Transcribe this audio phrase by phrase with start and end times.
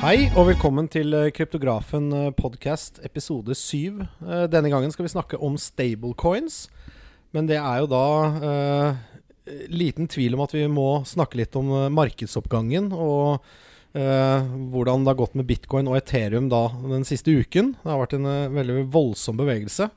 [0.00, 3.98] Hei og velkommen til eh, Kryptografen podcast episode 7.
[4.00, 6.70] Eh, Denne gangen skal vi snakke om stablecoins.
[7.36, 8.06] Men det er jo da
[8.48, 9.02] eh,
[9.68, 12.88] liten tvil om at vi må snakke litt om eh, markedsoppgangen.
[12.96, 13.44] Og
[13.92, 17.74] eh, hvordan det har gått med bitcoin og Ethereum da den siste uken.
[17.82, 19.90] Det har vært en eh, veldig voldsom bevegelse.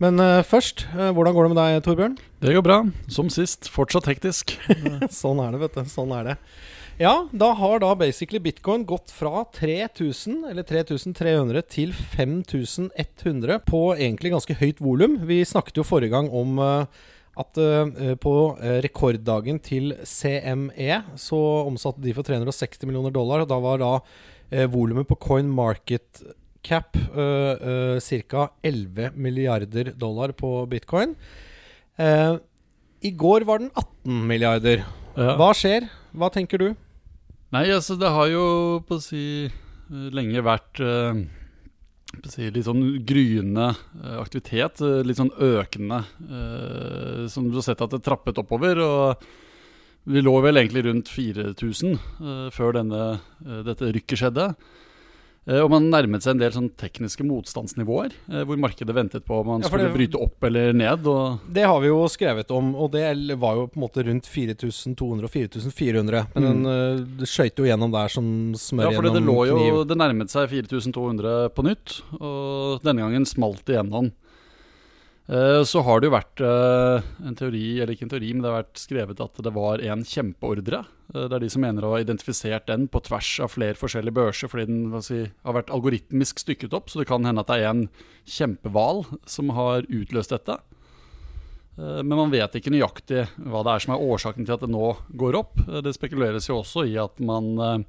[0.00, 2.20] Men eh, først, eh, hvordan går det med deg, Torbjørn?
[2.46, 2.84] Det går bra.
[3.10, 3.66] Som sist.
[3.74, 4.54] Fortsatt hektisk.
[5.24, 5.90] sånn er det, vet du.
[5.90, 6.42] Sånn er det.
[7.00, 14.34] Ja, da har da basically bitcoin gått fra 3000, eller 3300, til 5100 på egentlig
[14.34, 15.14] ganske høyt volum.
[15.24, 16.98] Vi snakket jo forrige gang om eh,
[17.40, 21.40] at eh, på eh, rekorddagen til CME så
[21.70, 23.46] omsatte de for 360 millioner dollar.
[23.46, 26.20] Og da var da uh, volumet på coin market
[26.60, 28.44] cap uh, ca.
[28.60, 31.16] 11 milliarder dollar på bitcoin.
[31.96, 34.84] I går var den 18 milliarder.
[35.16, 35.32] Ja.
[35.40, 35.88] Hva skjer?
[36.12, 36.70] Hva tenker du?
[37.50, 38.44] Nei, altså det har jo
[38.86, 39.22] på å si
[39.90, 41.22] lenge vært eh,
[42.30, 44.78] si, litt sånn gryende eh, aktivitet.
[44.86, 46.04] eh, Litt sånn økende.
[46.30, 48.78] eh, Som du har sett at det trappet oppover.
[48.84, 49.26] Og
[50.10, 53.02] vi lå vel egentlig rundt 4000 eh, før denne,
[53.42, 54.46] eh, dette rykket skjedde.
[55.48, 59.40] Eh, Og man nærmet seg en del sånn tekniske motstandsnivåer, eh, hvor markedet ventet på
[59.40, 61.02] om man Ja, skulle det- bryte opp eller ned.
[61.52, 65.24] Det har vi jo skrevet om, og det var jo på en måte rundt 4200
[65.24, 66.26] og 4400.
[66.34, 69.46] Men den uh, det skøyt jo gjennom der som smør Ja, fordi det gjennom lå
[69.48, 69.88] jo kniv.
[69.88, 74.12] Det nærmet seg 4200 på nytt, og denne gangen smalt det igjennom.
[75.30, 78.50] Eh, Så har det jo vært eh, en teori, eller ikke en teori, men det
[78.50, 80.80] har vært skrevet at det var en kjempeordre.
[81.14, 84.16] Eh, Det er de som mener å ha identifisert den på tvers av flere forskjellige
[84.16, 87.60] børser, fordi den si, har vært algoritmisk stykket opp, så det kan hende at det
[87.60, 87.86] er en
[88.26, 90.58] kjempehval som har utløst dette.
[91.80, 94.88] Men man vet ikke nøyaktig hva det er som er årsaken til at det nå
[95.16, 95.62] går opp.
[95.80, 97.86] Det spekuleres jo også i at man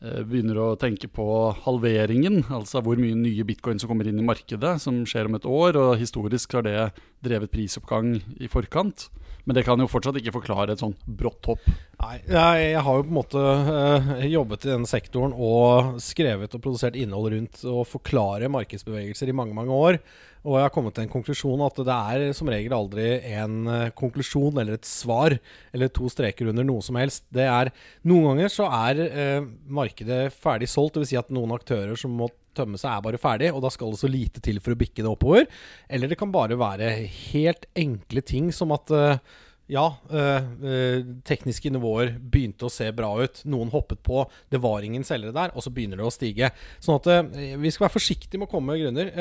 [0.00, 1.24] begynner å tenke på
[1.66, 5.48] halveringen, altså hvor mye nye bitcoin som kommer inn i markedet, som skjer om et
[5.48, 5.76] år.
[5.76, 6.76] Og historisk har det
[7.24, 9.10] drevet prisoppgang i forkant.
[9.44, 11.68] Men det kan jo fortsatt ikke forklare et sånn brått hopp.
[12.00, 16.64] Nei, jeg, har jo på en måte eh, jobbet i denne sektoren og skrevet og
[16.64, 20.00] produsert innhold rundt å forklare markedsbevegelser i mange, mange år.
[20.40, 23.90] Og jeg har kommet til en konklusjon at det er som regel aldri en eh,
[23.96, 27.26] konklusjon eller et svar eller to streker under noe som helst.
[27.28, 27.72] Det er
[28.08, 31.10] Noen ganger så er eh, markedet ferdig solgt, dvs.
[31.12, 34.00] Si at noen aktører som må tømme seg, er bare ferdig, og da skal det
[34.02, 35.46] så lite til for å bikke det oppover.
[35.90, 36.90] Eller det kan bare være
[37.30, 39.22] helt enkle ting som at eh,
[39.70, 43.42] ja, eh, eh, tekniske nivåer begynte å se bra ut.
[43.50, 46.52] Noen hoppet på, det var ingen selgere der, og så begynner det å stige.
[46.82, 49.12] Sånn at vi skal være forsiktige med å komme med grunner.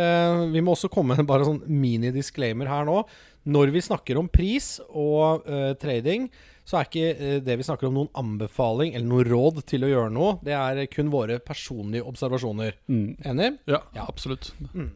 [0.54, 3.04] Vi må også komme med bare sånn mini-disclaimer her nå.
[3.50, 5.46] Når vi snakker om pris og
[5.82, 6.28] trading,
[6.70, 9.90] så er ikke eh, det vi snakker om noen anbefaling eller noe råd til å
[9.90, 10.36] gjøre noe.
[10.46, 12.76] Det er kun våre personlige observasjoner.
[12.90, 13.56] Enig?
[13.66, 14.06] Ja, Ja.
[14.08, 14.52] absolutt.
[14.76, 14.92] Mm.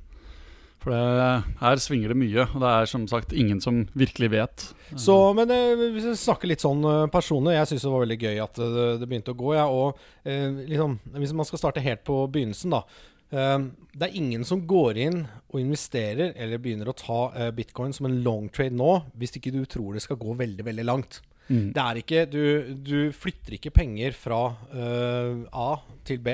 [0.84, 1.28] For det,
[1.62, 4.66] her svinger det mye, og det er som sagt ingen som virkelig vet.
[5.00, 8.18] Så, men eh, hvis vi snakker litt sånn eh, personlig Jeg syns det var veldig
[8.20, 9.54] gøy at det, det begynte å gå.
[9.56, 9.98] Ja, og
[10.28, 12.84] eh, liksom, Hvis man skal starte helt på begynnelsen, da.
[13.32, 13.64] Eh,
[13.96, 15.22] det er ingen som går inn
[15.54, 19.56] og investerer eller begynner å ta eh, bitcoin som en long trade nå, hvis ikke
[19.56, 21.22] du tror det skal gå veldig, veldig langt.
[21.50, 21.74] Mm.
[21.76, 22.44] Det er ikke Du,
[22.86, 25.76] du flytter ikke penger fra uh, A
[26.08, 26.30] til B.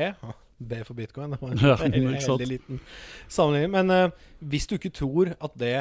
[0.59, 1.31] B for bitcoin.
[1.31, 2.80] Det var en Ja, veldig, veldig liten
[3.31, 3.72] sammenligning.
[3.72, 4.12] Men uh,
[4.52, 5.75] hvis du ikke tror at det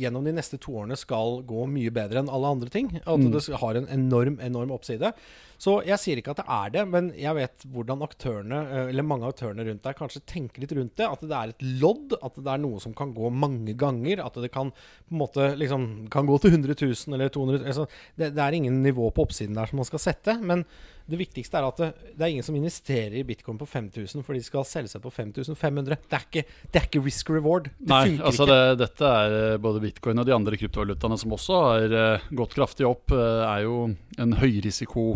[0.00, 3.30] gjennom de neste to årene skal gå mye bedre enn alle andre ting, at Mm.
[3.32, 5.12] det har en enorm, enorm oppside
[5.60, 9.04] Så jeg sier ikke at det er det, men jeg vet hvordan aktørene, eh, eller
[9.04, 11.04] mange av aktørene rundt der, kanskje tenker litt rundt det.
[11.04, 14.22] At det er et lodd, at det er noe som kan gå mange ganger.
[14.24, 17.66] At det kan på en måte liksom Kan gå til 100 000 eller 200 000.
[17.66, 20.38] Altså, det, det er ingen nivå på oppsiden der som man skal sette.
[20.40, 20.64] Men
[21.10, 24.36] det viktigste er at det, det er ingen som investerer i bitcoin på 5000 for
[24.36, 25.98] de skal selge seg på 5500.
[26.06, 27.70] Det er ikke, det er ikke risk reward.
[27.78, 28.60] Det Nei, funker altså ikke.
[28.60, 32.56] det, dette er eh, både bitcoin og de andre kryptovalutaene som også har eh, gått
[32.58, 33.82] kraftig opp, eh, er jo
[34.22, 35.10] en høyrisiko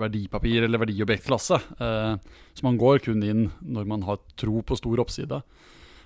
[0.00, 1.56] verdipapir eller verdiobjektklasse.
[1.80, 5.38] Så man går kun inn når man har tro på stor oppside.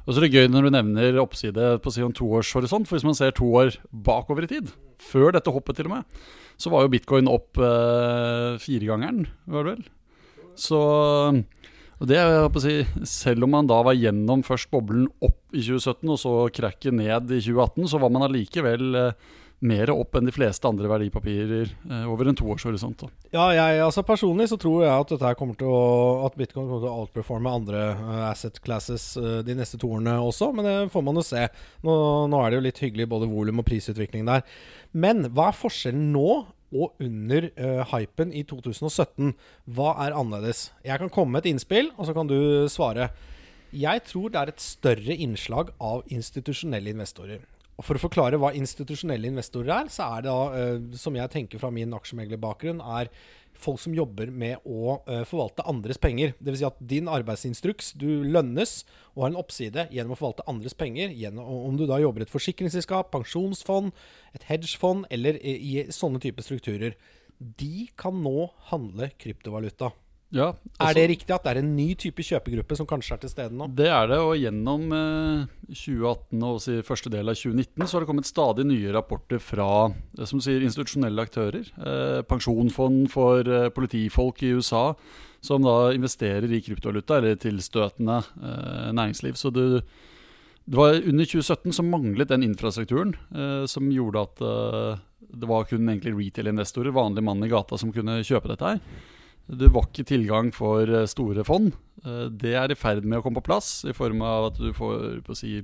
[0.04, 3.16] Og så er det gøy når du nevner oppside på si toårshorisont, for hvis man
[3.16, 6.24] ser to år bakover i tid, før dette hoppet til og med,
[6.60, 9.86] så var jo bitcoin opp eh, firegangeren, var det vel?
[10.60, 10.80] Så
[12.04, 12.74] og det jeg å si,
[13.08, 17.30] Selv om man da var gjennom først boblen opp i 2017 og så krakket ned
[17.30, 19.32] i 2018, så var man allikevel eh,
[19.64, 23.06] mer opp enn de fleste andre verdipapirer eh, over en toårshorisont.
[23.32, 26.82] Ja, jeg, altså Personlig så tror jeg at dette kommer til å At bitcoin kommer
[26.84, 30.75] til å outperforme andre uh, asset classes uh, de neste to årene også, men det
[30.93, 31.46] får man jo se.
[31.87, 31.94] Nå,
[32.31, 34.44] nå er det jo litt hyggelig både volum og prisutvikling der.
[34.93, 36.28] Men hva er forskjellen nå
[36.75, 39.31] og under uh, hypen i 2017.
[39.76, 40.72] Hva er annerledes?
[40.82, 43.12] Jeg kan komme med et innspill, og så kan du svare.
[43.75, 47.43] Jeg tror det er et større innslag av institusjonelle investorer.
[47.75, 51.32] Og For å forklare hva institusjonelle investorer er, så er det da, eh, som jeg
[51.32, 53.11] tenker fra min aksjemeglerbakgrunn, er
[53.59, 56.35] folk som jobber med å eh, forvalte andres penger.
[56.38, 56.61] Dvs.
[56.61, 58.85] Si at din arbeidsinstruks, du lønnes
[59.15, 61.11] og har en oppside gjennom å forvalte andres penger.
[61.19, 63.91] Gjennom, om du da jobber i et forsikringsselskap, pensjonsfond,
[64.38, 66.99] et hedgefond eller i, i sånne typer strukturer.
[67.38, 69.91] De kan nå handle kryptovaluta.
[70.34, 73.20] Ja, Er altså- det riktig at det er en ny type kjøpegruppe som kanskje er
[73.22, 73.69] til stede nå?
[73.72, 78.00] Det er det, og gjennom eh, 2018 og også første del av 2019 så har
[78.00, 81.62] det kommet stadig nye rapporter fra eh, som sier, institusjonelle aktører.
[81.78, 84.96] Eh, pensjonsfond for eh, politifolk i USA
[85.40, 89.38] som da investerer i kryptovaluta eller tilstøtende eh, næringsliv.
[89.38, 89.84] Så det,
[90.66, 95.00] det var under 2017 som manglet den infrastrukturen eh, som gjorde at
[95.34, 98.80] det var kun egentlig retail-investorer, vanlige mann i gata, som kunne kjøpe dette her.
[99.46, 101.75] Det var ikke tilgang for eh, store fond.
[102.05, 104.73] Eh, Det er i ferd med å komme på plass, i form av at du
[104.73, 105.58] får på å si,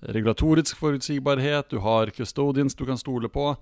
[0.00, 3.56] regulatorisk forutsigbarhet, du har custodians du kan stole på.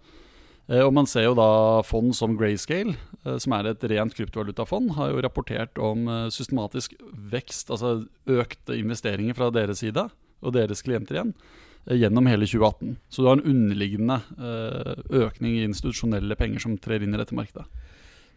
[0.69, 2.95] Eh, Og man ser jo da fond som Grayscale,
[3.41, 9.51] som er et rent kryptovalutafond, har jo rapportert om systematisk vekst, altså økte investeringer fra
[9.51, 10.11] deres side,
[10.43, 11.35] og deres klienter igjen,
[11.89, 12.97] gjennom hele 2018.
[13.11, 14.21] Så du har en underliggende
[15.11, 17.65] økning i institusjonelle penger som trer inn i dette markedet.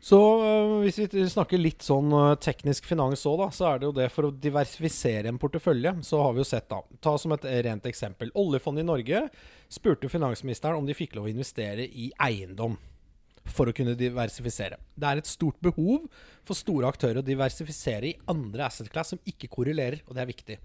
[0.02, 3.86] Så øh, hvis vi snakker litt sånn øh, teknisk finans òg, da, så er det
[3.86, 5.94] jo det for å diversifisere en portefølje.
[6.08, 8.34] Så har vi jo sett, da Ta som et rent eksempel.
[8.42, 9.22] Oljefondet i Norge
[9.70, 12.80] spurte finansministeren om de fikk lov å investere i eiendom.
[13.52, 14.78] For å kunne diversifisere.
[14.98, 16.08] Det er et stort behov
[16.46, 20.30] for store aktører å diversifisere i andre asset class som ikke korrelerer, og det er
[20.30, 20.60] viktig.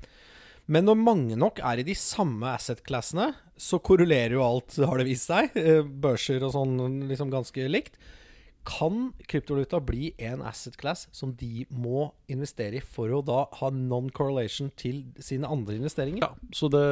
[0.73, 5.07] Men når mange nok er i de samme asset-classene, så korrelerer jo alt, har det
[5.09, 5.53] vist seg.
[5.57, 8.01] Eh, Børser og sånn liksom ganske likt.
[8.67, 13.71] Kan kryptovaluta bli en asset class som de må investere i for å da ha
[13.71, 16.25] non-correlation til sine andre investeringer?
[16.25, 16.83] Ja, så det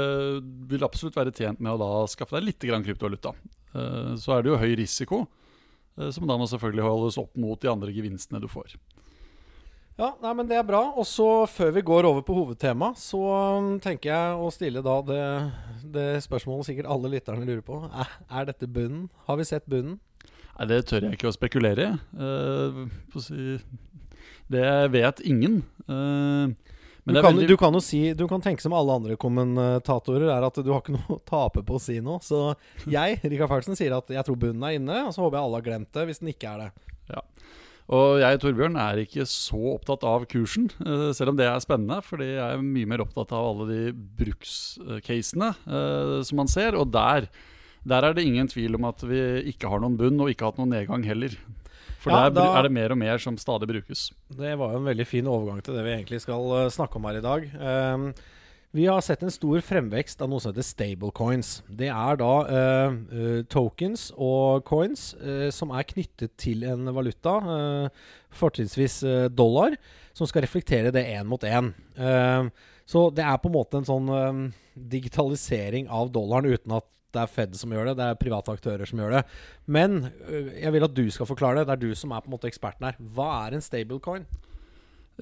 [0.71, 3.35] vil absolutt være tjent med å da skaffe deg litt grann kryptovaluta.
[3.75, 5.25] Eh, Så er det jo høy risiko,
[5.99, 8.79] eh, som da må selvfølgelig holdes opp mot de andre gevinstene du får.
[9.99, 10.88] Ja, nei, men det er bra.
[10.99, 13.21] Og så før vi går over på hovedtema, så
[13.59, 15.21] um, tenker jeg å stille da det,
[15.94, 17.79] det spørsmålet sikkert alle lytterne lurer på.
[17.93, 19.06] Er, er dette bunnen?
[19.29, 20.00] Har vi sett bunnen?
[20.59, 21.97] Nei, Det tør jeg ikke å spekulere i.
[22.15, 22.85] Uh,
[24.53, 25.62] det vet ingen.
[25.89, 26.55] Uh,
[27.05, 29.17] men Du det kan, veldig du kan jo si Du kan tenke som alle andre
[29.21, 32.23] kommentatorer, er at du har ikke noe å tape på å si noe.
[32.25, 32.55] Så
[32.89, 35.61] jeg, Rikard Fertsen, sier at jeg tror bunnen er inne, og så håper jeg alle
[35.61, 36.71] har glemt det hvis den ikke er det.
[37.12, 37.25] Ja.
[37.93, 41.99] Og jeg Torbjørn, er ikke så opptatt av kursen, eh, selv om det er spennende.
[42.07, 43.83] Fordi jeg er mye mer opptatt av alle de
[44.23, 45.50] brukscasene
[46.25, 46.79] som man ser.
[46.81, 47.29] Og der,
[47.85, 49.21] der er det ingen tvil om at vi
[49.53, 51.35] ikke har noen bunn, og ikke har hatt noen nedgang heller.
[52.01, 54.11] For Ja, der da- er det mer og mer som stadig brukes.
[54.29, 57.05] Det var jo en veldig fin overgang til det vi egentlig skal eh, snakke om
[57.05, 57.47] her i dag.
[57.95, 58.15] Um,
[58.75, 61.63] vi har sett en stor fremvekst av noe som heter stablecoins.
[61.71, 67.89] Det er da eh, tokens og coins uh, som er knyttet til en valuta, uh,
[68.35, 69.77] fortrinnsvis dollar,
[70.13, 71.73] som skal reflektere det én mot én.
[71.97, 72.51] Ehm,
[72.87, 77.22] så det er på en måte en sånn eh, digitalisering av dollaren uten at det
[77.22, 79.22] er Fed som gjør det, det er private aktører som gjør det.
[79.66, 81.68] Men øh, jeg vil at du skal forklare det.
[81.68, 82.99] Det er du som er på en måte eksperten her.
[83.14, 84.26] Hva er en stablecoin?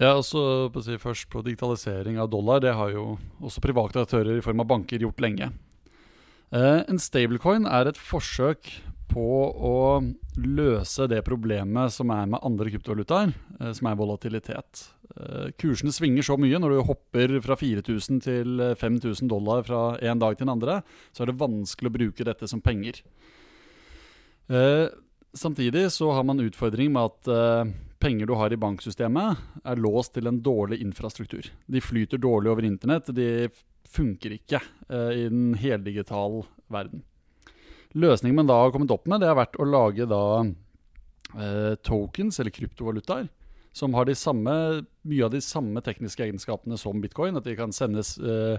[0.00, 2.62] Ja, også på å si først på digitalisering av dollar.
[2.64, 5.50] Det har jo også private aktører i form av banker gjort lenge.
[6.52, 8.72] Eh, en stablecoin er et forsøk
[9.12, 9.76] på å
[10.40, 14.86] løse det problemet som er med andre kryptovalutaer, eh, som er volatilitet.
[15.12, 20.22] Eh, kursene svinger så mye når du hopper fra 4000 til 5000 dollar fra en
[20.22, 20.80] dag til den andre,
[21.12, 23.02] så er det vanskelig å bruke dette som penger.
[24.48, 24.86] Eh,
[25.34, 30.16] samtidig så har man utfordring med at eh, penger du har i banksystemet, er låst
[30.16, 31.52] til en dårlig infrastruktur.
[31.66, 33.12] De flyter dårlig over internett.
[33.14, 33.48] De
[33.92, 36.42] funker ikke eh, i den heldigital
[36.72, 37.04] verden.
[37.92, 42.40] Løsningen man da har kommet opp med, det har vært å lage da eh, tokens,
[42.40, 43.28] eller kryptovalutaer,
[43.72, 44.54] som har de samme,
[45.08, 47.38] mye av de samme tekniske egenskapene som bitcoin.
[47.38, 48.58] At de kan sendes eh,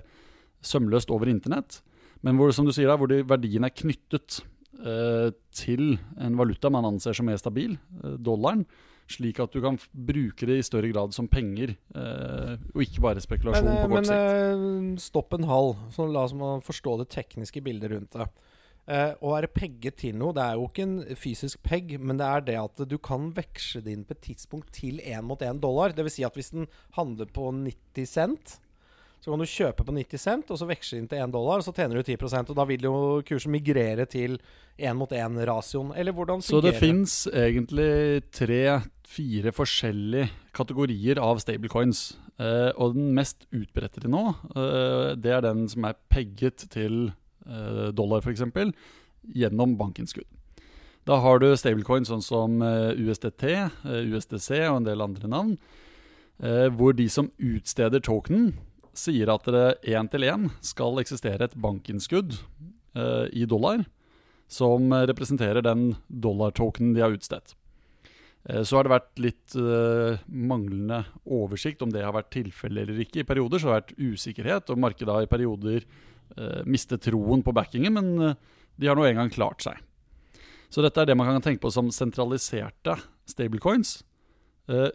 [0.65, 1.81] sømløst over internett.
[2.23, 4.41] Men hvor, som du sier hvor de, verdien er knyttet
[4.79, 8.65] eh, til en valuta man anser som mer stabil, eh, dollaren.
[9.11, 13.21] Slik at du kan bruke det i større grad som penger, eh, og ikke bare
[13.21, 14.63] spekulasjon Men, på kort men sikt.
[14.63, 18.29] Men stopp en halv, så la oss forstå det tekniske bildet rundt det.
[18.83, 22.27] Eh, å være pegget til noe, det er jo ikke en fysisk pegg, men det
[22.27, 25.61] er det at du kan veksle det inn på et tidspunkt til én mot én
[25.63, 25.95] dollar.
[25.95, 26.17] Dvs.
[26.17, 28.59] Si at hvis den handler på 90 cent,
[29.23, 31.63] Så kan du kjøpe på 90 cent, og så veksle inn til 1 dollar, og
[31.63, 34.35] så tjener du 10% Og da vil jo kursen migrere til
[34.75, 41.39] 1 mot 1 rasioen Eller hvordan Så det fungerer fins egentlig tre-fire forskjellige kategorier av
[41.39, 42.17] stablecoins.
[42.35, 44.25] Eh, og den mest utbredte til nå,
[44.57, 47.13] eh, det er den som er pegget til
[47.93, 48.43] dollar, f.eks.,
[49.35, 50.27] gjennom bankinnskudd.
[51.03, 55.57] Da har du stablecoin sånn som eh, USDT, eh, USDC og en del andre navn,
[56.39, 58.53] eh, hvor de som utsteder tokenen,
[58.93, 62.37] sier at det én til én skal eksistere et bankinnskudd
[62.95, 63.83] eh, i dollar
[64.47, 67.55] som eh, representerer den dollartokenen de har utstedt.
[68.47, 73.03] Eh, Så har det vært litt eh, manglende oversikt om det har vært tilfellet eller
[73.03, 73.23] ikke.
[73.23, 75.83] I perioder så har det vært usikkerhet, og markedet har i perioder
[76.37, 78.39] eh, mistet troen på backingen, men eh,
[78.79, 79.81] de har nå engang klart seg.
[80.73, 82.97] Så dette er det man kan tenke på som sentraliserte
[83.29, 83.99] stablecoins.
[84.71, 84.89] Eh,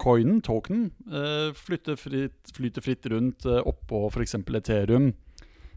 [0.00, 4.38] coinen, tokenen, eh, flytter, fritt, flyter fritt rundt eh, oppå f.eks.
[4.38, 5.12] Ethereum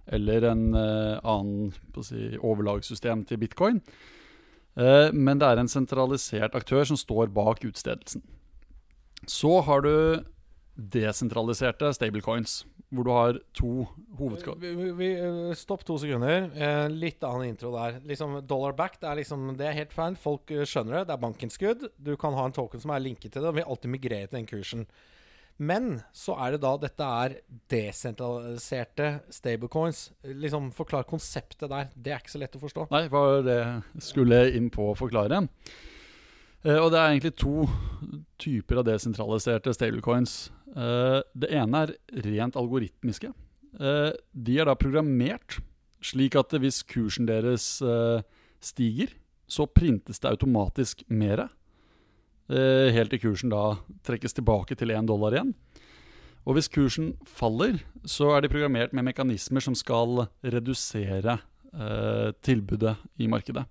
[0.08, 1.74] eller en eh, annen
[2.06, 3.82] si, overlagssystem til bitcoin.
[4.78, 8.24] Eh, men det er en sentralisert aktør som står bak utstedelsen.
[9.28, 10.24] Så har du
[10.78, 12.62] desentraliserte stablecoins,
[12.94, 13.72] hvor du har to
[14.96, 16.48] vi, eh, Stopp to sekunder.
[16.56, 18.00] Eh, litt annen intro der.
[18.08, 20.16] Liksom Dollar back det er, liksom, det er helt feil.
[20.16, 21.04] Folk eh, skjønner det.
[21.10, 21.86] Det er bankinnskudd.
[21.98, 24.40] Du kan ha en token som er linket til det, og vil alltid migrere til
[24.40, 24.88] den kursen.
[25.58, 27.36] Men så er det da dette er
[27.74, 30.12] desentraliserte stablecoins.
[30.30, 31.90] Liksom Forklar konseptet der.
[31.96, 32.88] Det er ikke så lett å forstå.
[32.94, 33.62] Nei, var det
[34.06, 35.42] skulle inn på å forklare.
[36.68, 37.68] Eh, og det er egentlig to
[38.42, 40.36] typer av desentraliserte stablecoins.
[40.76, 41.94] Eh, det ene er
[42.28, 43.32] rent algoritmiske.
[43.78, 45.62] Eh, de er da programmert
[46.04, 47.80] slik at hvis kursen deres
[48.64, 49.10] stiger,
[49.50, 51.48] så printes det automatisk mere.
[52.48, 55.50] Helt til kursen da trekkes tilbake til 1 dollar igjen.
[56.46, 61.40] Og hvis kursen faller, så er de programmert med mekanismer som skal redusere
[62.46, 63.66] tilbudet i markedet.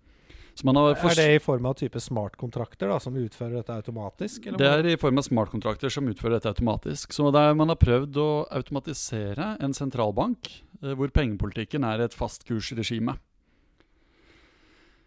[0.56, 4.46] Så man har Er det i form av type smartkontrakter som utfører dette automatisk?
[4.46, 7.12] Eller det er i form av smartkontrakter som utfører dette automatisk.
[7.12, 10.48] Så der man har prøvd å automatisere en sentralbank
[10.80, 13.18] eh, hvor pengepolitikken er et fastkursregime.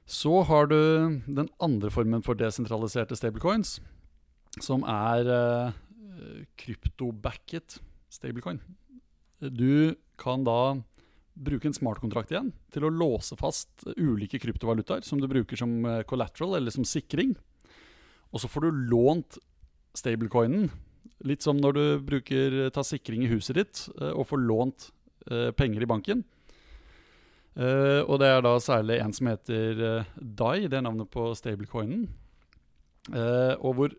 [0.05, 0.77] Så har du
[1.25, 3.79] den andre formen for desentraliserte stablecoins,
[4.61, 5.73] som er eh,
[6.61, 7.79] kryptobacket
[8.13, 8.61] stablecoin.
[9.41, 10.77] Du kan da
[11.39, 16.03] bruke en smartkontrakt igjen til å låse fast ulike kryptovalutaer som du bruker som eh,
[16.09, 17.35] collateral eller som sikring.
[18.29, 19.39] Og så får du lånt
[19.97, 20.69] stablecoinen,
[21.25, 24.89] litt som når du bruker tar sikring i huset ditt eh, og får lånt
[25.31, 26.25] eh, penger i banken.
[27.59, 31.31] Eh, og det er da særlig en som heter eh, DAI, det er navnet på
[31.37, 32.05] stablecoinen.
[33.09, 33.95] Eh, og hvor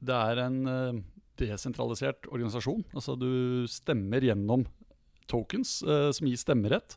[0.00, 1.00] det er en eh,
[1.40, 2.84] desentralisert organisasjon.
[2.96, 4.66] Altså du stemmer gjennom
[5.30, 6.96] tokens eh, som gir stemmerett.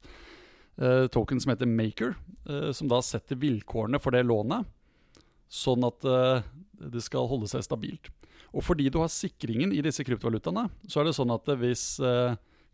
[0.81, 2.15] Eh, token som heter Maker,
[2.49, 4.65] eh, som da setter vilkårene for det lånet,
[5.53, 6.01] sånn at
[6.81, 8.09] det skal holde seg stabilt.
[8.53, 12.01] Og fordi du har sikringen i disse kryptovalutaene, så er det sånn at hvis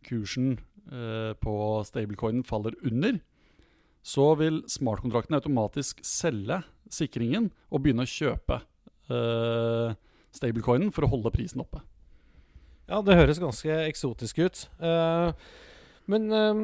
[0.07, 0.53] kursen
[1.43, 1.55] på
[1.87, 3.19] stablecoinen faller under,
[3.99, 8.61] så vil smartkontrakten automatisk selge sikringen og begynne å kjøpe
[10.39, 11.83] stablecoinen for å holde prisen oppe.
[12.89, 14.63] Ja, det høres ganske eksotisk ut.
[14.81, 15.29] Uh,
[16.09, 16.63] men uh,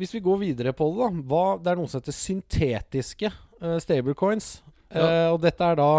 [0.00, 1.24] hvis vi går videre på det, da.
[1.28, 4.56] Hva, det er noe som heter syntetiske uh, stablecoins.
[4.94, 5.02] Ja.
[5.02, 5.90] Eh, og dette er da,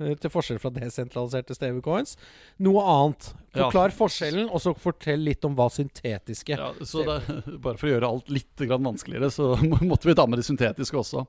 [0.00, 2.16] eh, til forskjell fra desentraliserte stablecoins,
[2.64, 3.28] noe annet.
[3.54, 3.66] Ja.
[3.66, 7.20] Forklar forskjellen, og så fortell litt om hva syntetiske Ja, så det,
[7.64, 9.54] bare for å gjøre alt litt grann vanskeligere, så
[9.90, 11.24] måtte vi ta med det syntetiske også.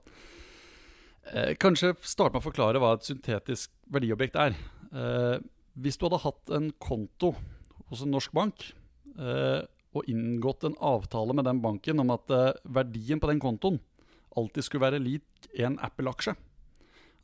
[1.34, 4.58] Eh, kanskje starte med å forklare hva et syntetisk verdiobjekt er.
[4.92, 5.38] Eh,
[5.77, 7.36] hvis du hadde hatt en konto
[7.91, 8.70] hos en norsk bank
[9.17, 9.62] eh,
[9.96, 13.79] og inngått en avtale med den banken om at eh, verdien på den kontoen
[14.38, 16.36] alltid skulle være lik en Apple-aksje,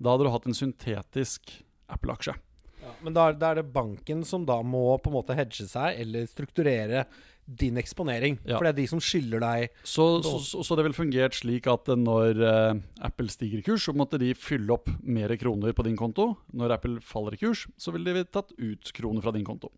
[0.01, 1.51] da hadde du hatt en syntetisk
[1.93, 2.33] Apple-aksje.
[2.81, 5.99] ja, Men da, da er det banken som da må på en måte hedge seg,
[6.01, 7.05] eller strukturere
[7.45, 8.37] din eksponering.
[8.47, 8.55] Ja.
[8.55, 11.67] For det er de som skylder deg Så, så, så, så det ville fungert slik
[11.67, 15.85] at når eh, Apple stiger i kurs, så måtte de fylle opp mer kroner på
[15.85, 16.31] din konto.
[16.55, 19.73] Når Apple faller i kurs, så ville de tatt ut kroner fra din konto.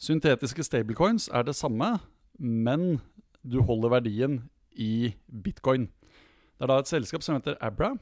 [0.00, 1.98] Syntetiske stablecoins er det samme,
[2.40, 3.00] men
[3.44, 4.38] du holder verdien
[4.72, 5.90] i bitcoin.
[6.56, 7.94] Det er da et selskap som heter Abra,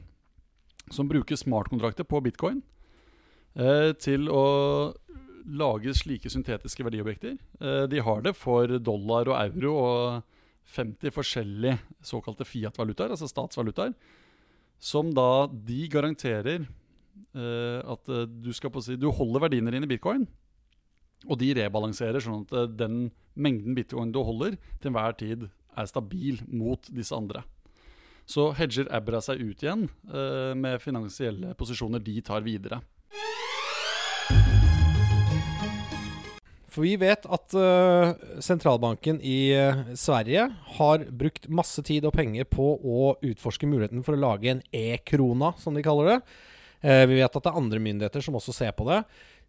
[0.95, 2.63] som bruker smartkontrakter på bitcoin
[3.59, 4.45] eh, til å
[5.49, 7.37] lage slike syntetiske verdiobjekter.
[7.61, 10.35] Eh, de har det for dollar og euro og
[10.69, 13.95] 50 forskjellige såkalte fiat-valutaer, altså statsvalutaer,
[14.79, 19.89] som da de garanterer eh, at eh, du skal på si Du holder verdiene dine
[19.89, 20.29] i bitcoin,
[21.27, 23.09] Og de rebalanserer sånn at eh, den
[23.39, 25.49] mengden bitcoin du holder, til enhver tid
[25.79, 27.45] er stabil mot disse andre.
[28.29, 32.83] Så hedger Abra seg ut igjen eh, med finansielle posisjoner de tar videre.
[36.79, 38.13] For vi vet at uh,
[38.45, 40.45] sentralbanken i uh, Sverige
[40.77, 45.55] har brukt masse tid og penger på å utforske muligheten for å lage en e-krona,
[45.59, 46.19] som de kaller det.
[46.85, 49.01] Uh, vi vet at det er andre myndigheter som også ser på det.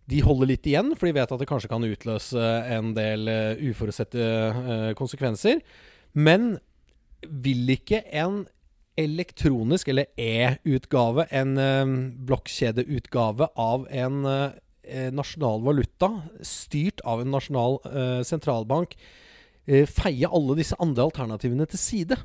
[0.10, 3.60] De holder litt igjen, for de vet at det kanskje kan utløse en del uh,
[3.70, 4.24] uforutsette
[4.56, 5.62] uh, konsekvenser.
[6.18, 6.56] Men
[7.28, 8.46] vil ikke en
[9.00, 11.94] elektronisk, eller e-utgave, en uh,
[12.30, 14.25] blokkjedeutgave av en
[15.13, 16.08] nasjonal valuta,
[16.42, 17.75] styrt av en nasjonal
[18.25, 18.96] sentralbank,
[19.86, 22.18] feie alle disse andre alternativene til side?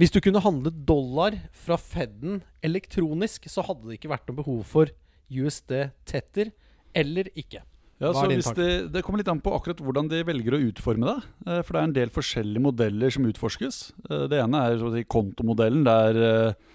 [0.00, 4.62] Hvis du kunne handle dollar fra Feden elektronisk, så hadde det ikke vært noe behov
[4.70, 4.94] for
[5.28, 6.54] USD-tetter
[6.96, 7.62] eller ikke.
[7.96, 11.08] Ja, så hvis det, det, kommer litt an på akkurat hvordan de velger å utforme
[11.08, 11.30] det.
[11.48, 13.78] Eh, for det er en del forskjellige modeller som utforskes.
[14.10, 16.74] Eh, det ene er si, kontomodellen, der eh,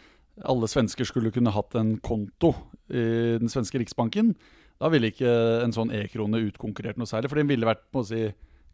[0.49, 2.55] alle svensker skulle kunne hatt en konto
[2.89, 4.33] i den svenske riksbanken.
[4.81, 5.29] Da ville ikke
[5.61, 8.25] en sånn e-krone utkonkurrert noe særlig, for den ville vært si,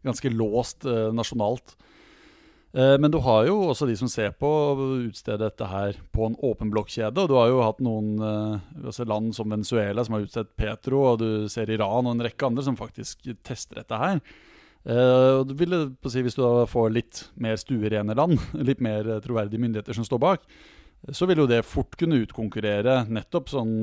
[0.06, 1.76] ganske låst nasjonalt.
[2.72, 4.48] Eh, men du har jo også de som ser på
[5.08, 7.24] utstede dette her på en åpen blokkjede.
[7.24, 8.18] Og du har jo hatt noen
[8.84, 12.48] altså land som Venezuela som har utstedt Petro, og du ser Iran og en rekke
[12.48, 14.22] andre som faktisk tester dette her.
[14.88, 19.60] Og du ville, si, hvis du da får litt mer stuerene land, litt mer troverdige
[19.60, 20.46] myndigheter som står bak,
[21.14, 23.74] så vil jo det fort kunne utkonkurrere nettopp sånn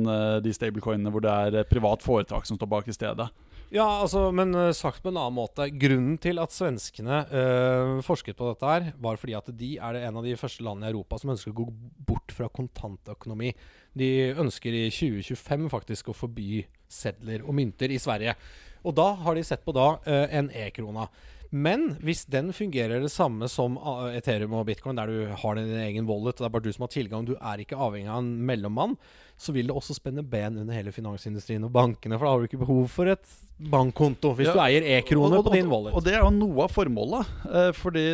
[0.43, 3.27] de stablecoinene hvor det er privat foretak som står bak i stedet.
[3.73, 5.65] Ja, altså, men uh, sagt på en annen måte.
[5.81, 10.03] Grunnen til at svenskene uh, forsket på dette, her, var fordi at de er det
[10.05, 11.65] en av de første landene i Europa som ønsker å gå
[12.07, 13.55] bort fra kontantøkonomi.
[13.97, 18.35] De ønsker i 2025 faktisk å forby sedler og mynter i Sverige.
[18.85, 21.09] Og da har de sett på da uh, en e-krona.
[21.51, 23.77] Men hvis den fungerer det samme som
[24.15, 26.93] Ethereum og bitcoin, der du har din egen wallet, det er bare du som har
[26.93, 28.95] tilgang, du er ikke avhengig av en mellommann,
[29.37, 32.17] så vil det også spenne ben under hele finansindustrien og bankene.
[32.17, 33.25] For da har du ikke behov for et
[33.71, 35.95] bankkonto hvis ja, du eier e-kroner på din wallet.
[35.95, 37.35] Og det er jo noe av formålet.
[37.49, 38.05] Eh, fordi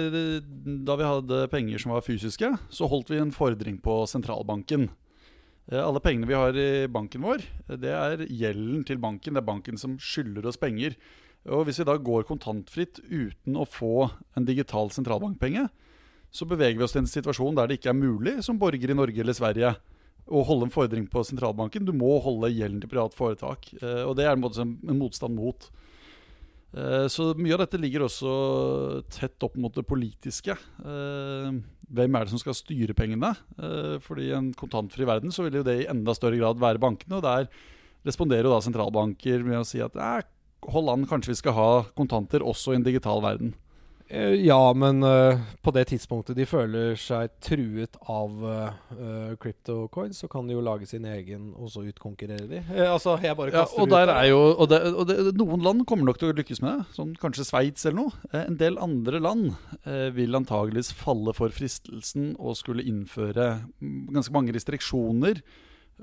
[0.88, 4.90] da vi hadde penger som var fysiske, så holdt vi en fordring på sentralbanken.
[5.72, 7.46] Eh, alle pengene vi har i banken vår,
[7.82, 9.38] det er gjelden til banken.
[9.38, 10.98] Det er banken som skylder oss penger.
[11.50, 15.70] Og Hvis vi da går kontantfritt uten å få en digital sentralbankpenge,
[16.32, 18.96] så beveger vi oss til en situasjon der det ikke er mulig som borger i
[18.96, 19.74] Norge eller Sverige
[20.32, 21.86] å holde en fordring på sentralbanken.
[21.88, 23.72] Du må holde gjelden til privat foretak.
[23.82, 25.68] Eh, og det er en, måte, en motstand mot.
[26.72, 28.32] Eh, så mye av dette ligger også
[29.12, 30.56] tett opp mot det politiske.
[30.56, 31.50] Eh,
[31.92, 33.34] hvem er det som skal styre pengene?
[34.06, 37.18] Fordi i en kontantfri verden så vil jo det i enda større grad være bankene.
[37.18, 37.50] Og der
[38.08, 39.98] responderer jo da sentralbanker med å si at
[40.70, 43.56] hold an, kanskje vi skal ha kontanter også i en digital verden.
[44.12, 50.28] Eh, ja, men uh, på det tidspunktet de føler seg truet av uh, cryptocoins, så
[50.32, 52.60] kan de jo lage sin egen, og så utkonkurrere de.
[52.68, 55.64] Uh, altså, jeg bare kaster ja, og der er jo, og, det, og det, Noen
[55.64, 58.36] land kommer nok til å lykkes med det, sånn kanskje Sveits eller noe.
[58.36, 59.56] en del andre land
[60.18, 63.48] vil antageligvis falle for fristelsen og skulle innføre
[63.80, 65.40] ganske mange restriksjoner.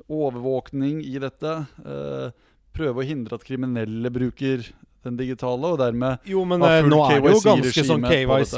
[0.09, 1.59] Overvåkning i dette.
[1.85, 2.33] Uh,
[2.75, 4.67] prøve å hindre at kriminelle bruker
[5.07, 8.57] den digitale, og dermed Jo, men uh, nå er det jo ganske sånn KYC,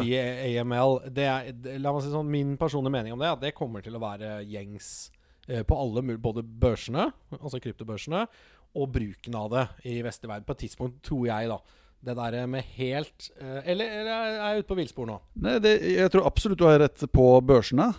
[0.61, 1.51] AML det er,
[1.83, 4.03] La meg si sånn, Min personlige mening om det er at det kommer til å
[4.03, 5.11] være gjengs
[5.49, 8.25] eh, på alle både børsene, altså kryptobørsene,
[8.79, 10.47] og bruken av det i vestlig verden.
[10.47, 11.59] På et tidspunkt, tror jeg, da.
[12.01, 15.19] Det der med helt eh, Eller, eller er jeg ute på villspor nå?
[15.45, 17.91] Nei, det, jeg tror absolutt du har rett på børsene.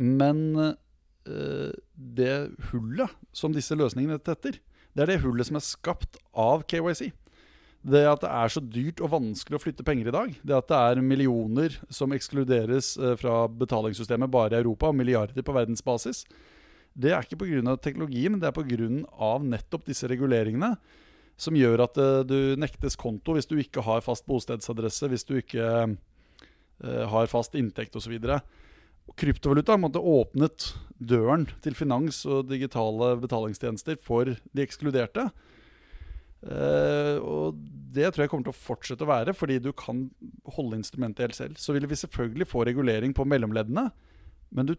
[0.00, 0.72] men Eh,
[1.26, 2.34] det
[2.70, 4.60] hullet som disse løsningene tetter,
[4.96, 7.10] det er det hullet som er skapt av KYC.
[7.86, 10.70] Det at det er så dyrt og vanskelig å flytte penger i dag, det at
[10.72, 16.24] det er millioner som ekskluderes eh, fra betalingssystemet bare i Europa, og milliarder på verdensbasis,
[16.96, 17.76] det er ikke pga.
[17.76, 19.38] teknologien, men det er pga.
[19.44, 20.74] nettopp disse reguleringene
[21.36, 25.36] som gjør at eh, du nektes konto hvis du ikke har fast bostedsadresse, hvis du
[25.38, 25.96] ikke
[26.82, 28.18] har fast inntekt osv.
[29.14, 35.28] Kryptovaluta måtte åpnet døren til finans og digitale betalingstjenester for de ekskluderte.
[36.46, 37.60] Uh, og
[37.94, 40.04] det tror jeg kommer til å fortsette å være, fordi du kan
[40.56, 41.60] holde instrumentet helt selv.
[41.60, 43.88] Så vil vi selvfølgelig få regulering på mellomleddene,
[44.54, 44.76] men du,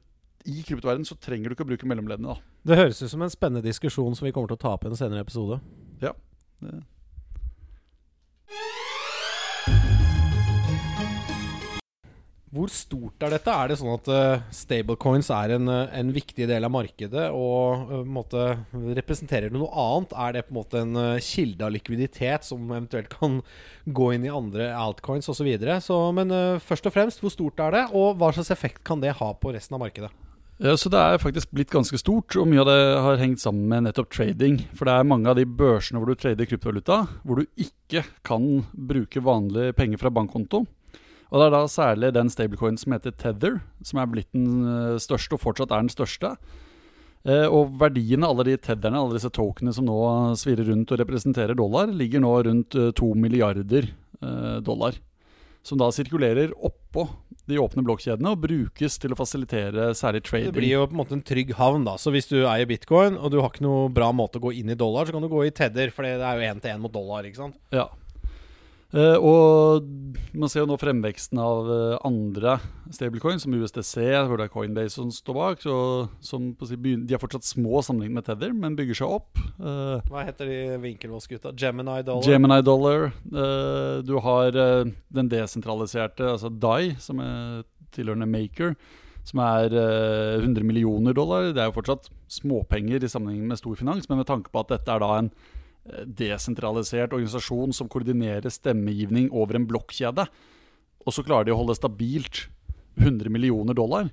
[0.48, 2.36] i kryptoverdenen så trenger du ikke å bruke mellomleddene.
[2.36, 2.62] da.
[2.68, 4.92] Det høres ut som en spennende diskusjon som vi kommer til å ta opp i
[4.92, 5.60] en senere episode.
[6.04, 6.14] Ja,
[6.62, 6.78] det
[12.58, 13.54] Hvor stort er dette?
[13.54, 17.92] Er det sånn at uh, stablecoins er en, uh, en, viktig del av markedet og
[17.92, 20.16] uh, måte, representerer det noe annet?
[20.18, 23.42] Er det på en måte en kilde av likviditet som eventuelt kan
[23.86, 25.52] gå inn i andre altcoins osv.?
[26.18, 29.34] Men først og fremst, hvor stort er det, og hva slags effekt kan det ha
[29.38, 30.10] på resten av markedet?
[30.58, 33.68] Ja, så Det er faktisk blitt ganske stort, og mye av det har hengt sammen
[33.70, 34.64] med nettopp trading.
[34.74, 38.66] For det er mange av de børsene hvor du trader kryptovaluta, hvor du ikke kan
[38.74, 40.64] bruke vanlige penger fra bankkonto.
[41.32, 45.02] Og det er da særlig den stablecoin som heter Tether, som er blitt den eh,
[45.04, 46.34] største, og fortsatt er den største.
[47.28, 50.00] Eh, og verdien av alle de tetherne, alle disse tokenene som nå
[50.40, 53.92] svirrer rundt og representerer dollar, ligger nå rundt eh, to milliarder
[54.66, 54.96] dollar.
[55.62, 57.04] Som da sirkulerer oppå
[57.48, 60.50] de åpne blokkjedene og brukes til å fasilitere særlig trading.
[60.50, 61.94] Det blir jo på en måte en trygg havn, da.
[62.02, 64.74] Så hvis du eier bitcoin og du har ikke noe bra måte å gå inn
[64.74, 66.82] i dollar, så kan du gå i Tether, for det er jo én til én
[66.82, 67.60] mot dollar, ikke sant.
[67.76, 67.86] Ja.
[68.96, 69.88] Uh, og
[70.32, 72.54] man ser jo nå fremveksten av uh, andre
[72.96, 73.98] stablecoin, som USDC,
[74.30, 75.64] hvor det er Coinbase som står bak.
[75.66, 75.76] Så,
[76.24, 79.42] som, de er fortsatt små sammenlignet med Tether, men bygger seg opp.
[79.60, 81.52] Uh, Hva heter de vinkelvåsgutta?
[81.60, 82.30] Gemini Dollar?
[82.30, 83.10] Gemini Dollar.
[84.08, 88.76] du har den desentraliserte, altså Dai, som er tilhørende Maker,
[89.28, 91.52] som er 100 millioner dollar.
[91.52, 94.72] Det er jo fortsatt småpenger i sammenheng med stor finans, men med tanke på at
[94.78, 95.32] dette er da en
[96.06, 100.28] desentralisert organisasjon som koordinerer stemmegivning over en blokkjede.
[101.08, 102.48] Og så klarer de å holde stabilt
[102.98, 104.10] 100 millioner dollar.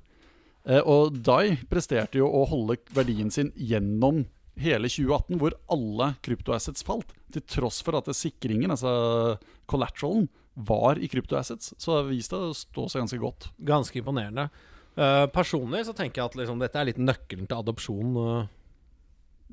[0.64, 4.24] Eh, og Dai presterte jo å holde verdien sin gjennom
[4.60, 7.10] hele 2018, hvor alle kryptoassets falt.
[7.34, 9.36] Til tross for at sikringen, altså
[9.70, 11.72] collateralen, var i kryptoassets.
[11.82, 13.48] Så det viste å stå seg ganske godt.
[13.58, 14.46] Ganske imponerende.
[14.94, 18.12] Uh, personlig så tenker jeg at liksom, dette er litt nøkkelen til adopsjon.
[18.14, 18.44] Uh.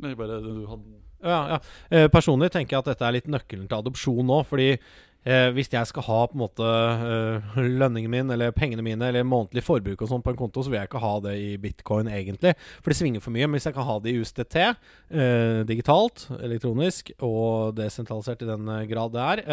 [0.06, 1.62] Nei, bare du hadde ja, ja.
[1.90, 4.42] Eh, personlig tenker jeg at dette er litt nøkkelen til adopsjon nå.
[4.48, 9.12] Fordi eh, hvis jeg skal ha på en måte eh, lønningen min eller pengene mine
[9.12, 11.50] eller månedlig forbruk og sånn på en konto, så vil jeg ikke ha det i
[11.62, 12.56] bitcoin, egentlig.
[12.82, 13.48] For det svinger for mye.
[13.48, 18.70] Men hvis jeg kan ha det i USDT, eh, digitalt, elektronisk og desentralisert i den
[18.78, 19.46] eh, grad det er,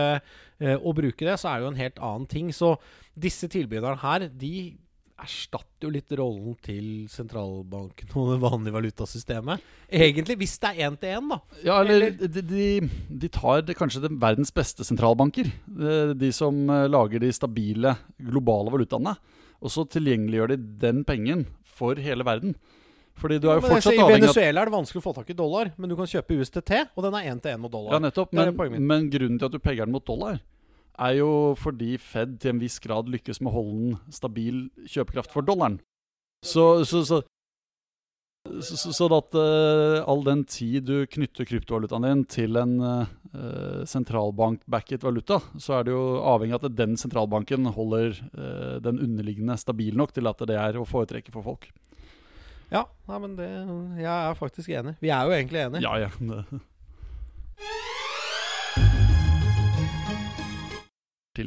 [0.63, 2.53] eh, og bruke det, så er det jo en helt annen ting.
[2.55, 2.77] Så
[3.19, 4.55] disse tilbyderne her, de
[5.19, 9.65] erstatter jo litt rollen til sentralbanken og det vanlige valutasystemet.
[9.91, 11.39] Egentlig, hvis det er én til én, da.
[11.67, 12.69] Ja, eller, de, de,
[13.09, 15.51] de, tar kanskje de verdens beste sentralbanker.
[16.15, 19.17] De som eh, lager de stabile globale valutaene.
[19.59, 21.47] Og så tilgjengeliggjør de den pengen
[21.79, 22.55] for hele verden.
[23.19, 25.33] Fordi du er jo ja, fortsatt avhengig I Venezuela er det vanskelig å få tak
[25.33, 27.97] i dollar, men du kan kjøpe USDT, og den er én til én mot dollar.
[27.97, 28.31] Ja, nettopp.
[28.37, 30.39] Men, men grunnen til at du pegger den mot dollar,
[30.99, 35.35] er jo fordi Fed til en viss grad lykkes med å holde en stabil kjøpekraft
[35.35, 35.79] for dollaren.
[36.47, 37.21] Så, så, så,
[38.95, 45.41] så at uh, all den tid du knytter kryptovalutaen din til en uh, sentralbankbacket valuta,
[45.59, 50.15] så er det jo avhengig av at den sentralbanken holder uh, den underliggende stabil nok
[50.17, 51.71] til at det er å foretrekke for folk.
[52.69, 53.49] Ja, nei, men det,
[53.97, 54.99] jeg er faktisk enig.
[55.01, 55.87] Vi er jo egentlig enige.
[55.87, 56.11] Ja, ja.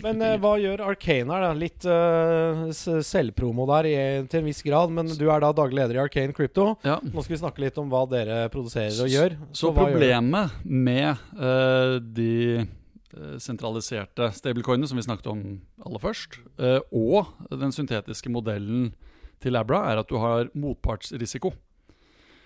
[0.04, 1.46] Men uh, hva gjør Arcane her?
[1.46, 1.52] da?
[1.58, 3.96] Litt uh, selvpromo der i,
[4.32, 4.94] til en viss grad.
[4.96, 6.72] Men du er da daglig leder i Arcane Crypto.
[6.88, 7.00] Ja.
[7.04, 9.38] Nå skal vi snakke litt om hva dere produserer og gjør.
[9.52, 12.68] Så, så problemet med uh, de
[13.44, 15.42] sentraliserte stablecoinene som vi snakket om
[15.84, 16.38] aller først,
[16.96, 18.94] og den syntetiske modellen
[19.44, 21.52] til Labra, er at du har motpartsrisiko.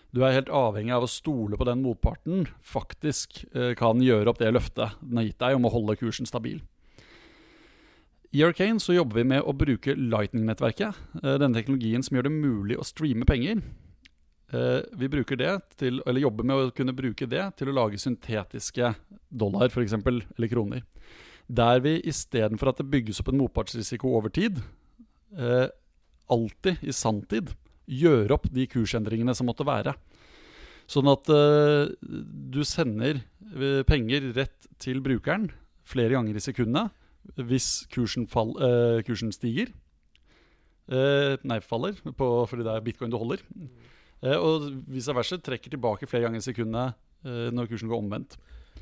[0.10, 3.44] Du er helt avhengig av å stole på den motparten faktisk
[3.78, 6.64] kan gjøre opp det løftet den har gitt deg om å holde kursen stabil.
[8.36, 12.34] I Arcane så jobber vi med å bruke Lightning-nettverket, eh, denne teknologien som gjør det
[12.34, 13.62] mulig å streame penger.
[14.52, 18.94] Eh, vi det til, eller jobber med å kunne bruke det til å lage syntetiske
[19.32, 20.84] dollar, f.eks., eller kroner.
[21.48, 24.60] Der vi istedenfor at det bygges opp en motpartsrisiko over tid,
[25.38, 25.70] eh,
[26.28, 27.56] alltid i sanntid
[27.88, 29.96] gjør opp de kursendringene som måtte være.
[30.88, 33.24] Sånn at du sender
[33.86, 35.50] penger rett til brukeren
[35.86, 36.92] flere ganger i sekundet
[37.36, 39.72] hvis kursen, fall, uh, kursen stiger
[40.92, 43.42] uh, Nei, faller, på, fordi det er bitcoin du holder.
[44.24, 48.36] Uh, og vice versa trekker tilbake flere ganger i sekundet når kursen går omvendt.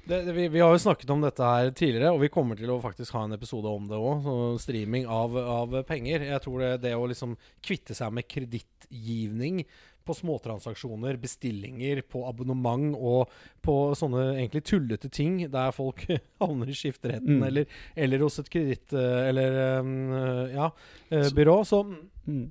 [0.03, 2.73] Det, det, vi, vi, har jo snakket om dette her tidligere, og vi kommer til
[2.73, 4.25] å faktisk ha en episode om det òg.
[4.59, 6.25] Streaming av, av, penger.
[6.27, 9.61] Jeg tror det, det å liksom kvitte seg med kredittgivning
[10.05, 13.31] på småtransaksjoner, bestillinger, på abonnement og
[13.63, 16.05] på sånne egentlig tullete ting der folk
[16.43, 17.45] havner i skifteretten mm.
[17.49, 18.91] eller, eller, hos et kreditt...
[18.93, 19.95] Eh, eller um,
[20.51, 20.67] ja,
[21.09, 21.61] eh, byrå.
[21.67, 22.43] Så mm.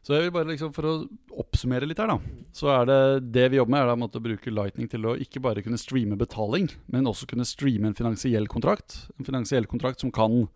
[0.00, 0.92] Så jeg vil bare liksom For å
[1.42, 2.46] oppsummere litt her, da.
[2.56, 3.00] Så er det
[3.36, 6.16] det vi jobber med, er da å bruke Lightning til å ikke bare kunne streame
[6.20, 8.96] betaling, men også kunne streame en finansiell kontrakt.
[9.18, 10.46] En finansiell kontrakt som kan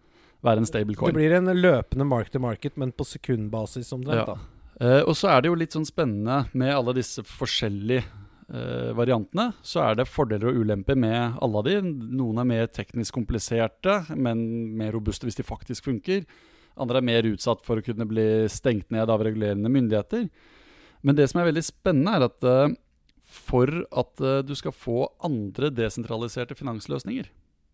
[0.44, 4.24] være en Det blir en løpende mark to market, men på sekundbasis omtrent.
[4.28, 4.34] Ja.
[4.34, 4.53] da.
[4.80, 8.04] Eh, og så er det jo litt sånn spennende med alle disse forskjellige
[8.50, 9.52] uh, variantene.
[9.62, 11.76] Så er det fordeler og ulemper med alle av de.
[11.84, 14.42] Noen er mer teknisk kompliserte, men
[14.78, 16.24] mer robuste hvis de faktisk funker.
[16.80, 20.26] Andre er mer utsatt for å kunne bli stengt ned av regulerende myndigheter.
[21.06, 22.80] Men det som er veldig spennende, er at uh,
[23.24, 27.26] for at du skal få andre desentraliserte finansløsninger,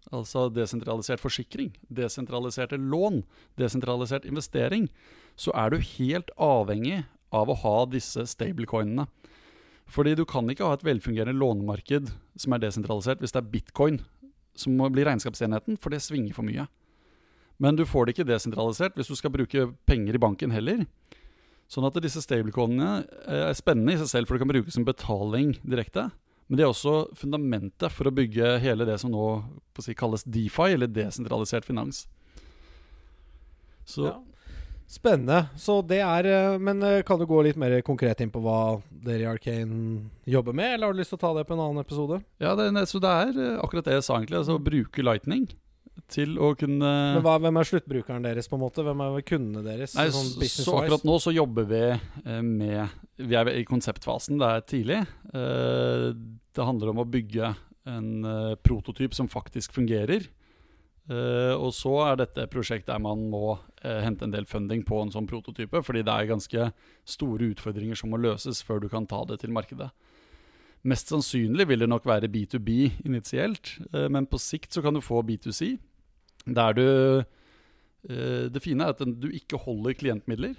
[0.09, 3.23] altså desentralisert forsikring, desentraliserte lån,
[3.61, 4.89] desentralisert investering,
[5.37, 9.07] så er du helt avhengig av å ha disse stablecoinene.
[9.91, 14.01] Fordi du kan ikke ha et velfungerende lånemarked som er desentralisert hvis det er bitcoin
[14.59, 16.67] som må bli regnskapsenheten, for det svinger for mye.
[17.61, 20.85] Men du får det ikke desentralisert hvis du skal bruke penger i banken heller.
[21.71, 24.87] Sånn at disse stablecoinene eh, er spennende i seg selv, for du kan bruke som
[24.87, 26.09] betaling direkte.
[26.51, 29.27] Men det er også fundamentet for å bygge hele det som nå
[29.79, 32.09] si, kalles DeFi, eller desentralisert finans.
[33.87, 34.17] Så Ja.
[34.91, 35.45] Spennende.
[35.55, 38.83] Så det er eh, Men eh, kan du gå litt mer konkret inn på hva
[38.91, 41.63] dere i Arcane jobber med, eller har du lyst til å ta det på en
[41.63, 42.19] annen episode?
[42.43, 44.41] Ja, det, så det er eh, akkurat det jeg sa egentlig.
[44.41, 45.47] Altså å bruke Lightning
[46.11, 48.85] til å kunne Men hva, Hvem er sluttbrukeren deres, på en måte?
[48.87, 49.95] Hvem er kundene deres?
[49.99, 54.51] Nei, sånn så, akkurat nå så jobber vi eh, med Vi er i konseptfasen, det
[54.51, 55.01] er tidlig.
[55.35, 56.11] Eh,
[56.51, 57.55] det handler om å bygge
[57.91, 60.29] en eh, prototyp som faktisk fungerer.
[61.11, 64.99] Eh, og så er dette et prosjekt der man må hente en del funding på
[65.01, 66.67] en sånn prototype, fordi det er ganske
[67.09, 69.89] store utfordringer som må løses før du kan ta det til markedet.
[70.89, 72.71] Mest sannsynlig vil det nok være B2B
[73.05, 75.75] initielt, eh, men på sikt så kan du få B2C,
[76.49, 76.87] der du
[78.09, 80.55] eh, Det fine er at du ikke holder klientmidler,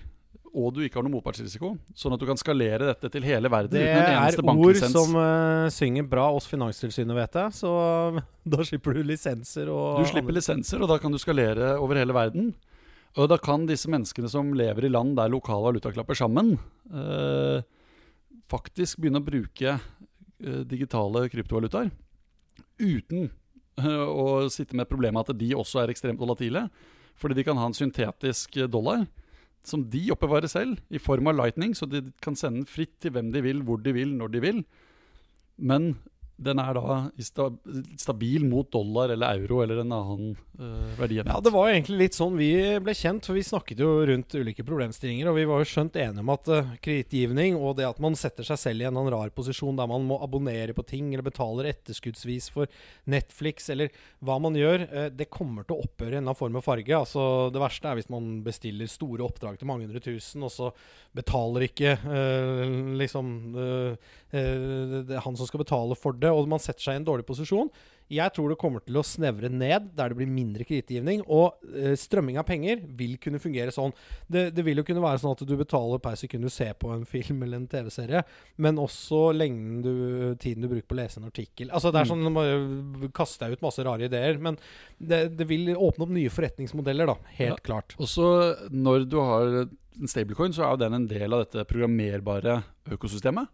[0.51, 3.77] og du ikke har noen motpartsrisiko, sånn at du kan skalere dette til hele verden
[3.77, 7.55] Det uten en er ord som uh, synger bra oss Finanstilsynet, vet jeg.
[7.55, 7.71] Så
[8.53, 12.15] da slipper du lisenser og Du slipper lisenser, og da kan du skalere over hele
[12.15, 12.51] verden.
[13.15, 16.57] Og da kan disse menneskene som lever i land der lokale valuta klapper sammen,
[16.91, 17.63] uh,
[18.51, 19.79] faktisk begynne å bruke
[20.67, 21.91] digitale kryptovalutaer
[22.82, 23.30] uten
[23.80, 26.67] eh, å sitte med problemet at de også er ekstremt volatile.
[27.21, 29.06] Fordi de kan ha en syntetisk eh, dollar
[29.67, 33.13] som de oppbevarer selv, i form av lightning, så de kan sende den fritt til
[33.13, 34.63] hvem de vil, hvor de vil, når de vil.
[35.62, 35.91] Men
[36.41, 36.95] den er da
[38.01, 41.19] stabil mot dollar eller euro eller en annen uh, verdi.
[41.21, 42.49] Ja, det var egentlig litt sånn vi
[42.82, 46.23] ble kjent, for vi snakket jo rundt ulike problemstillinger, og vi var jo skjønt enige
[46.23, 49.77] om at uh, kredittgivning og det at man setter seg selv i en rar posisjon
[49.77, 52.71] der man må abonnere på ting, eller betaler etterskuddsvis for
[53.12, 53.93] Netflix, eller
[54.25, 56.97] hva man gjør, uh, det kommer til å opphøre i en form og farge.
[56.97, 60.71] Altså, det verste er hvis man bestiller store oppdrag til mange hundre tusen, og så
[61.13, 62.65] betaler ikke uh,
[62.97, 63.30] liksom
[64.32, 67.69] han som skal betale for det, og man setter seg i en dårlig posisjon.
[68.11, 71.21] Jeg tror det kommer til å snevre ned der det blir mindre kredittgivning.
[71.31, 73.93] Og eh, strømming av penger vil kunne fungere sånn.
[74.27, 76.91] Det, det, vil jo kunne være sånn at du betaler per sekund du ser på
[76.91, 78.23] en film eller en TV-serie,
[78.61, 79.93] men også lengden du,
[80.41, 81.71] tiden du bruker på å lese en artikkel.
[81.71, 84.59] Altså Det er sånn Nå kaster jeg ut masse rare ideer, men
[84.99, 87.17] det, det vil åpne opp nye forretningsmodeller, da.
[87.39, 87.63] Helt Ja.
[87.63, 87.95] klart.
[87.99, 88.27] Og så
[88.71, 92.61] når du har en stablecoin, så er jo den en del av dette programmerbare
[92.95, 93.49] økosystemet.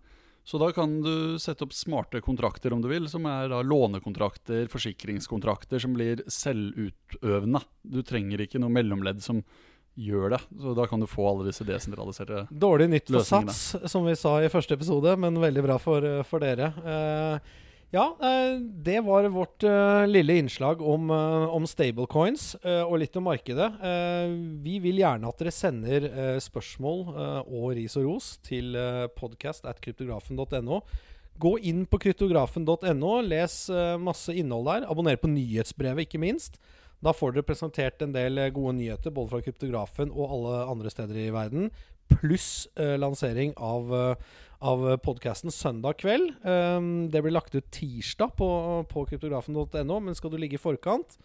[0.47, 4.69] Så da kan du sette opp smarte kontrakter, om du vil, som er da lånekontrakter,
[4.71, 7.59] forsikringskontrakter, som blir selvutøvende.
[7.83, 9.41] Du trenger ikke noe mellomledd som
[9.99, 10.39] gjør det.
[10.61, 12.61] Så da kan du få alle disse desentraliserte løsningene.
[12.63, 13.27] Dårlig nytt for.
[13.27, 16.71] Sats, som vi sa i første episode, men veldig bra for, eh, for dere.
[16.79, 17.39] Eh,
[17.89, 23.23] ja, eh, det var vårt eh, lille innslag om, eh, om stablecoins og litt om
[23.29, 23.67] markedet.
[24.63, 26.07] Vi vil gjerne at dere sender
[26.43, 27.05] spørsmål
[27.45, 28.75] og ris og ros til
[29.15, 30.81] podcast at kryptografen.no.
[31.37, 33.55] Gå inn på kryptografen.no, les
[34.01, 34.87] masse innhold der.
[34.91, 36.57] Abonner på nyhetsbrevet, ikke minst.
[36.99, 41.21] Da får dere presentert en del gode nyheter både fra kryptografen og alle andre steder
[41.27, 41.69] i verden.
[42.11, 44.17] Pluss lansering av,
[44.59, 46.31] av podkasten søndag kveld.
[46.41, 48.49] Um, det blir lagt ut tirsdag på,
[48.89, 51.19] på kryptografen.no, men skal du ligge i forkant,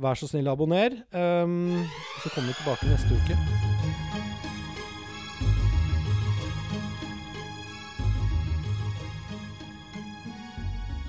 [0.00, 1.02] vær så snill abonner.
[1.14, 1.84] Um,
[2.22, 3.83] så kommer vi tilbake neste uke.